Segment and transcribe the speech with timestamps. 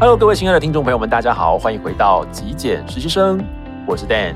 [0.00, 3.38] Hello，各位亲爱的听众朋友们，大家好，欢迎回到极简实习生，
[3.86, 4.34] 我是 Dan。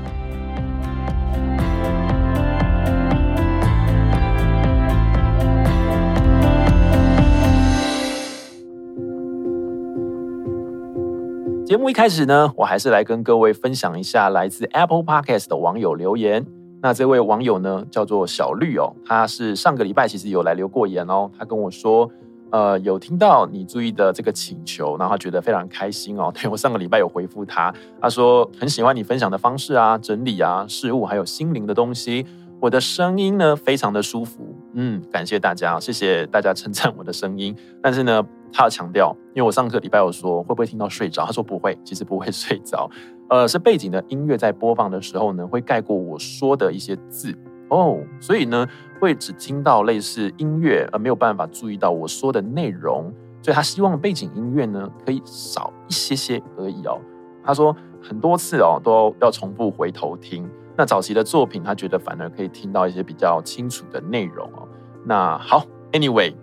[11.65, 16.45] 节目一开始呢，我还是来跟各位分享一下来自 Apple Podcast 的网友留言。
[16.83, 22.07] 那这位网友呢，叫做小绿哦，他是上个礼拜其实有来留过言哦，他跟我说。
[22.55, 26.31] 呃，有听到你注意的这个请求，然后他觉得非常开心哦。
[26.33, 32.25] 对，我上个礼拜有回复他，他说很喜欢你分享的方式啊，整理啊，事物还有心灵的东西。
[32.61, 34.55] 我的声音呢，非常的舒服。
[34.73, 37.53] 嗯，感谢大家，谢谢大家称赞我的声音。
[37.81, 42.89] 但是呢，他要强调，因为我上个礼拜有说会不会听到睡着，他说不会，其实不会睡着。
[43.29, 47.37] 呃，是背景的音乐在播放的时候呢，会盖过我说的一些字。
[47.69, 48.67] 哦，所以呢，
[48.99, 53.11] 会只听到类似音乐，而没有办法注意到我说的内容。
[53.41, 56.99] 所以他希望背景音乐呢，可以少一些些而已哦。
[57.43, 60.49] 他说很多次哦，都要重复回头听。
[60.75, 64.67] 那早期的作品，他觉得反而可以听到一些比较清楚的内容哦。
[65.03, 66.33] 那好，Anyway，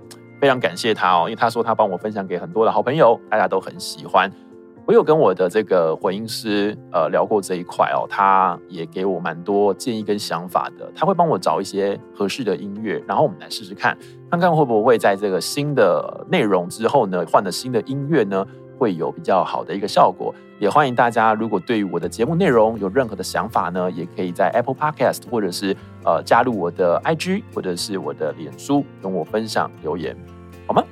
[0.41, 4.31] 非常感谢他哦，因为他说他帮我分享给很多的好朋友，大家都很喜欢。
[4.85, 10.91] 我有跟我的这个混音师呃聊过这一块哦，他也给我蛮多建议跟想法的。
[10.93, 13.97] 他会帮我找一些合适的音乐，然后我们来试试看，
[14.29, 18.45] 看看会不会在这个新的内容之后呢，换了新的音乐呢，
[18.77, 20.35] 会有比较好的一个效果。
[20.59, 30.17] 也欢迎大家，如果对于我的节目内容有任何的想法呢，也可以在 Apple Podcast 或者是呃加入我的 IG 或者是我的脸书跟我分享留言，
[30.67, 30.83] 好吗？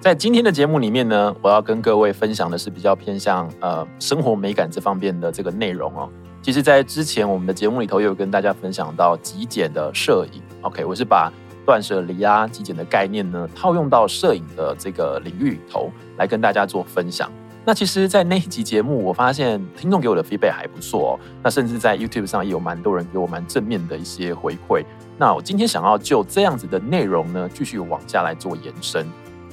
[0.00, 6.08] 在今天的节目里面呢，我要跟各位分享的是比较偏向呃生活美感这方面的这个内容哦。
[6.40, 10.40] 其实，在之前我们的节目里头，有跟大家分享到极简的摄影。
[10.62, 11.30] OK，我是把
[11.66, 17.30] 断舍离啊、极简的概念呢，套用到摄影的这个领域里头来跟大家做分享。
[17.62, 21.20] 那其实，在那一集节目，我发现听众给我的 feedback 还不错哦。
[21.42, 24.82] 那甚至在 YouTube 上也有蛮多人给我蛮正面的一些回馈。
[25.18, 29.06] 那我今天想要就这样子的内容呢，继续往下来做延伸。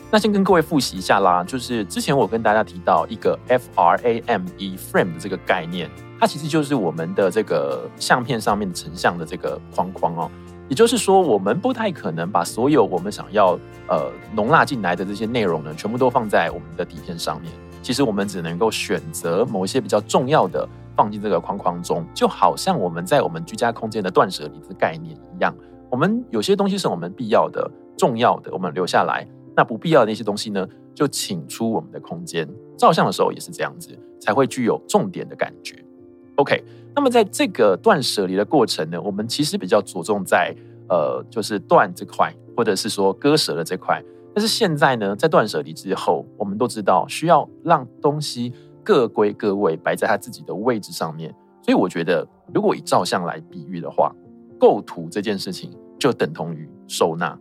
[0.10, 10.32] 那先跟各位复习一下啦，就是之前我跟大家提到一个 F R A M E frame 的这个概念，它其实就是我们的这个相片上面成像的这个框框哦。
[10.70, 17.52] 也就是说，我们不太可能把所有我们想要呃容纳进来的这些内容呢，全部都放在我们的底片上面。
[17.82, 25.54] 其实我们只能够选择某一些比较重要的放进这个框框中，就好像我们在我们居家空间的断舍离的概念一样。
[25.90, 29.28] 我们有些东西是我们必要的、重要的，我们留下来。
[29.58, 32.48] 那不必要的那些东西呢，就请出我们的空间。
[32.78, 35.84] 照相的时候也是这样子，才会具有重点的感觉。
[36.36, 36.64] OK，
[36.96, 40.56] 那么在这个断舍离的过程呢，我们其实比较着重在
[40.88, 44.00] 呃，就是断这块，或者是说割舍的这块。
[44.36, 48.54] 但是现在呢，在断舍离之后，我们都知道需要让东西
[48.84, 51.34] 各归各位，摆在它自己的位置上面。
[51.64, 54.14] 所以我觉得，如果以照相来比喻的话，
[54.60, 57.36] 构图这件事情就等同于收纳。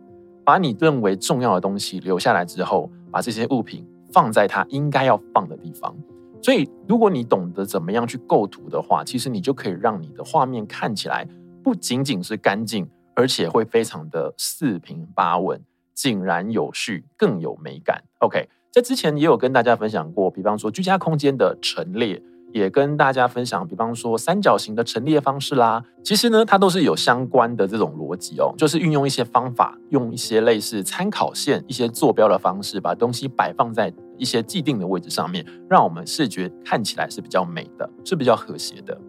[0.47, 5.93] 把你认为重要的东西留下来之后，把这些物品放在它应该要放的地方。
[6.41, 11.27] 所以，如果你懂得怎么样去构图的话，其实你就可以让你的画面看起来
[11.61, 15.61] 不仅仅是干净，而且会非常的四平八稳、
[15.93, 18.01] 井然有序，更有美感。
[18.19, 22.23] OK，在之前也有跟大家分享过，比方说居家空间的陈列。
[22.57, 38.99] 也跟大家分享，比方说三角形的陈列方式啦，其实呢，它都是有相关的这种逻辑哦，就是运用一些方法，用一些类似参考线、一些坐标的方式，把东西摆放在一些既定的位置上面，让我们视觉看起来是比较美的，是比较和谐的。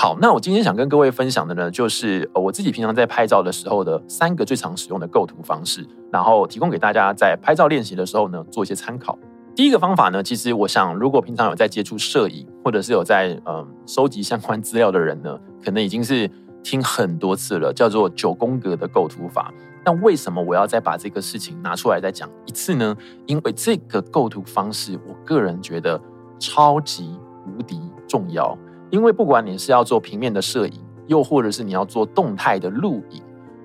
[0.00, 9.18] 好，那我今天想跟各位分享的呢，就是我自己平常在拍照的时候的三个最常使用的构图方式，然后提供给大家在拍照练习的时候呢，做一些参考。
[9.58, 16.30] 第一个方法呢，其实我想，如果平常有在接触摄影，或者是有在嗯收集相关资料的人呢，可能已经是
[16.62, 19.52] 听很多次了，叫做九宫格的构图法。
[19.82, 22.96] 但为什么我要再把这个事情拿出来再讲一次呢？
[23.26, 26.00] 因为这个构图方式，我个人觉得
[26.38, 28.56] 超级无敌重要。
[28.90, 33.20] 因为不管你是要做平面的摄影，又或者是你要做动态的录影，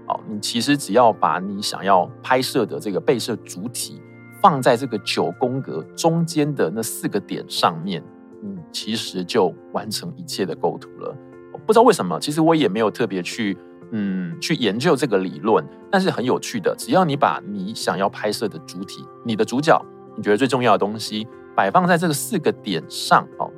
[0.08, 4.02] 哦，你其实只要把你想要拍摄的这个被摄主体。
[4.44, 8.04] 放在这个九宫格中间的那四个点上面，
[8.44, 11.16] 嗯，其实就完成一切的构图了。
[11.66, 13.58] 不知道为什么，其实我也没有特别去，
[13.92, 16.76] 嗯，去研究这个理论，但是很有趣的。
[16.78, 19.82] 只要你把你想要拍摄的主体、你的主角、
[20.18, 21.26] 你觉得最重要的东西
[21.56, 23.50] 摆放在这个四个点上，哦，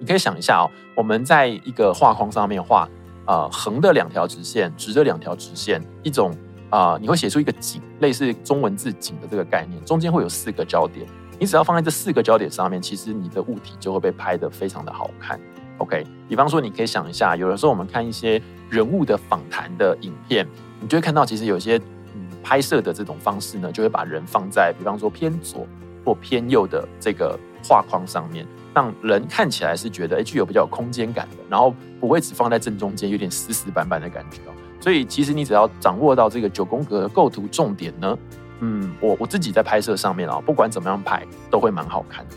[0.00, 0.66] 你可以想一下哦，
[0.96, 2.88] 我们在一个画框上面画，
[3.28, 6.36] 呃，横的两条直线，直的两条直线，一种。
[6.72, 11.06] 啊、你会写出一个井，类似中文字“井”的这个概念，中间会有四个焦点。
[11.38, 15.38] 你只要放在这四个焦点上面，其实你的物体就会被拍得非常的好看。
[15.76, 18.40] OK，比方说你可以想一下，有的时候我们看一些
[18.70, 20.48] 人物的访谈的影片，
[20.80, 21.76] 你就会看到其实有些
[22.14, 25.66] 嗯拍摄的这种方式呢，就会把人放在比方说偏左
[26.06, 34.54] 或偏右的这个画框上面，让人看起来是觉得哎具有比较有空间感的，然后不会只放在正中间，有点死死板板的感觉哦。
[34.82, 38.18] 所以其实你只要掌握到这个九宫格的构图重点呢。
[38.64, 42.36] 嗯，我我自己在拍摄上面啊，不管怎么样拍，都会蛮好看的。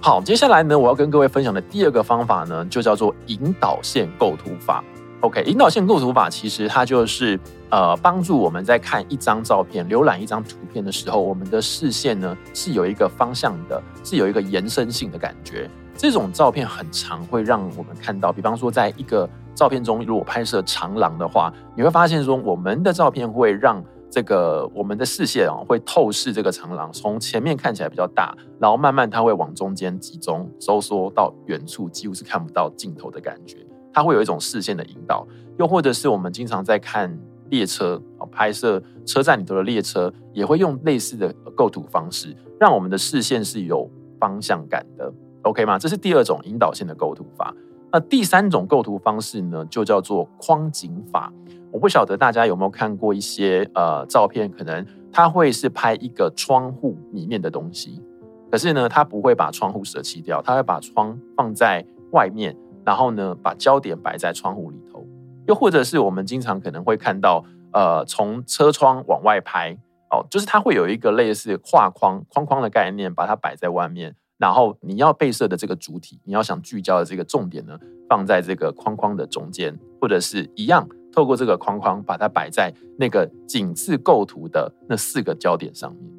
[0.00, 4.84] 好，接下来呢，我要跟各位分享的第二个方法呢，就叫做引导线构图法。
[5.20, 7.40] OK，引导线构图法其实它就是
[7.70, 15.68] 呃，帮助我们在看一张照片、浏览一张图片的时候，我们的视线呢是有一个方向的，是有一个延伸性的感觉。
[15.96, 33.56] 这种照片很常会让我们看到，比方说，在一个照片中，如果拍摄长廊的话，你会发现说，我们的照片会让这个我们的视线啊，会透视这个长廊，从前面看起来比较大，然后慢慢它会往中间集中收缩到远处，几乎是看不到尽头的感觉。
[33.94, 35.26] 它会有一种视线的引导，
[35.58, 37.18] 又或者是我们经常在看
[37.48, 45.10] 列车啊，拍摄车站里头的列车，也会用类似的构图方式，让我们的视线是有方向感的。
[45.44, 45.78] OK 吗？
[45.78, 47.54] 这是第二种引导性的构图法。
[47.92, 51.32] 那第三种构图方式呢，就叫做框景法。
[51.72, 58.02] 我不晓得大家有没有看过一些呃照片，可能它会是拍一个窗户里面的东西，
[58.50, 65.06] 可是呢，它不会把窗户舍弃掉，它会把窗放在外面，然后呢，把焦点摆在窗户里头。
[65.46, 69.76] 又或者是我们经常可能会看到，呃，从车窗往外拍
[70.10, 77.78] 哦，就是它会有一个类似画框框框的概念，把它摆在外面，然后你要被摄的这个主体，你要想聚焦的这个重点呢，
[78.08, 80.86] 放在这个框框的中间，或者是一样。
[81.12, 86.12] 透过这个框框，把它摆在那个景字构图的那四个焦点上面，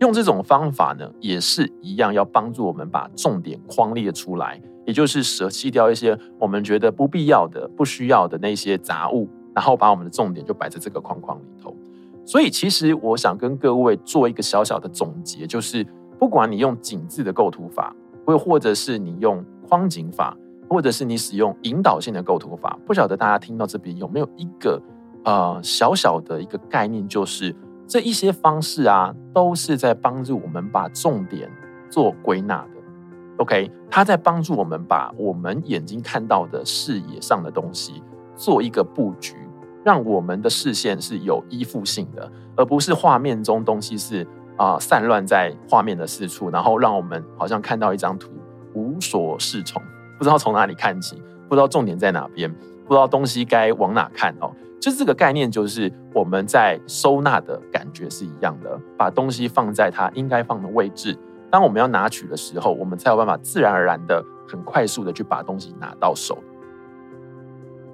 [0.00, 11.76] 用这种方法呢，也是一样，要帮助我们把重点框列出来，也就是舍弃掉一些我们觉得不必要的、不需要的那些杂物，然后把我们的重点就摆在这个框框里头。
[12.24, 15.86] 所以，其实我想跟各位做一个小小的总结，就是
[16.18, 17.94] 不管你用井字的构图法，
[18.26, 20.36] 或或者是你用框景法。
[20.70, 24.78] 或者是你使用引导性的构图法，不晓得大家听到这边有没有一个
[25.24, 27.56] 呃小小的一个概念，就是
[27.86, 31.50] 这一些方式啊，都是在帮助我们把重点
[31.88, 32.70] 做归纳的。
[33.38, 38.02] OK，它在帮助我们把我们眼睛看到的视野上的东西
[38.36, 39.36] 做一个布局，
[39.82, 44.26] 让我们的视线是有依附性的，而不是画面中东西是
[44.58, 48.30] 啊、散乱在画面的四处，然后让我们好像看到一张图
[48.74, 49.80] 无所适从。
[50.18, 52.52] 不知道从哪里看起，不知道重点在哪边，
[52.86, 54.52] 不知道东西该往哪看哦。
[54.80, 61.16] 就是这个概念，就是我们在收纳的感觉是一样的，把东西放在它应该放的位置。
[61.50, 66.38] 当我们要拿取的时候，我们才有办法自然而然的、很快速的去把东西拿到手。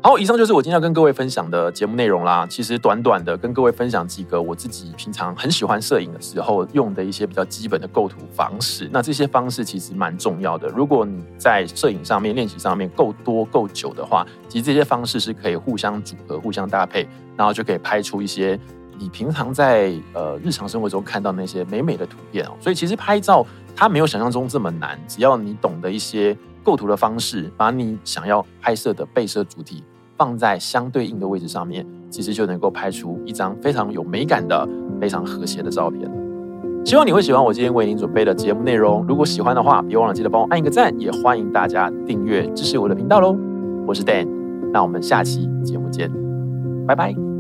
[0.05, 2.47] 好，以上就是我今天要跟各位分享的节目内容啦。
[2.47, 8.87] 其实短短的跟各位分享几个我自己平常很喜欢摄影的时候用的一些比较基本的构图方式。
[8.93, 10.69] 那这些方式其实蛮重要的。
[10.69, 18.61] 如果你在摄影上面练习上面够多够久的话，其实这些方式是可以互相组合、互相搭配，然后就可以拍出一些
[18.99, 22.51] 你平常在呃日常生活中看到那些美美的图片哦。
[22.61, 29.83] 所以其实拍照它没有想象中这么难，只要你懂得一些构图的方式，把你想要拍摄的被摄主体。
[30.17, 34.69] 放在相对应的位置上面，其实就能够拍出一张非常有美感的、
[35.01, 36.11] 非常和谐的照片了。
[36.85, 39.05] 希望你会喜欢我今天为您准备的节目内容。
[39.09, 43.35] 如果喜欢的话，别忘了记得帮我按一个赞，也欢迎大家订阅支持我的频道喽。
[43.87, 44.29] 我是 Dan，
[44.73, 46.11] 那我们下期节目见，
[46.87, 47.34] 拜拜。